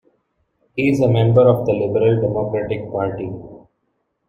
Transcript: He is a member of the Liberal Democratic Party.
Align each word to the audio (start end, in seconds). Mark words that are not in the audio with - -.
He 0.75 0.89
is 0.89 0.99
a 0.99 1.07
member 1.07 1.41
of 1.47 1.67
the 1.67 1.73
Liberal 1.73 2.19
Democratic 2.21 2.91
Party. 2.91 3.31